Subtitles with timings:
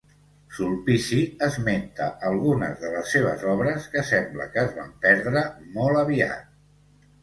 [0.59, 5.49] Sulpici esmenta algunes de les seves obres, que sembla que es van perdre
[5.81, 6.55] molt aviat.